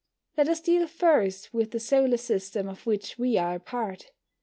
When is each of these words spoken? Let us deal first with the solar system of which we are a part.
Let 0.35 0.49
us 0.49 0.61
deal 0.61 0.87
first 0.87 1.53
with 1.53 1.69
the 1.69 1.79
solar 1.79 2.17
system 2.17 2.67
of 2.67 2.87
which 2.87 3.19
we 3.19 3.37
are 3.37 3.53
a 3.53 3.59
part. 3.59 4.09